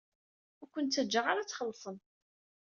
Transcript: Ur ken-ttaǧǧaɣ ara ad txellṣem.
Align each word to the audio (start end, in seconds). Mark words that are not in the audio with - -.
Ur 0.61 0.69
ken-ttaǧǧaɣ 0.73 1.25
ara 1.27 1.41
ad 1.41 1.47
txellṣem. 1.49 1.97